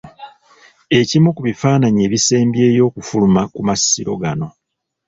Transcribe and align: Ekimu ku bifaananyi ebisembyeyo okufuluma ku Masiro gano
Ekimu 0.99 1.29
ku 1.35 1.41
bifaananyi 1.47 1.99
ebisembyeyo 2.07 2.81
okufuluma 2.89 3.41
ku 3.53 3.61
Masiro 3.67 4.13
gano 4.21 4.47